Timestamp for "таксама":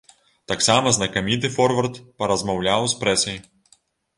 0.51-0.93